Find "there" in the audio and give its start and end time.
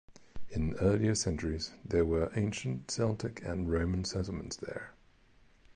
1.85-2.03, 4.55-4.95